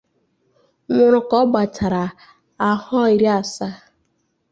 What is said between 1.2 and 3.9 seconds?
ka ọ gbachara ahọ iri asaa